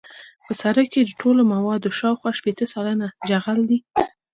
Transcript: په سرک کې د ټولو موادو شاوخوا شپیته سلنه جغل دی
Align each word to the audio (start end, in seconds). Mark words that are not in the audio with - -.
په 0.45 0.51
سرک 0.61 0.87
کې 0.93 1.01
د 1.05 1.11
ټولو 1.21 1.41
موادو 1.53 1.89
شاوخوا 1.99 2.31
شپیته 2.37 2.65
سلنه 2.73 3.07
جغل 3.29 3.59
دی 3.69 3.79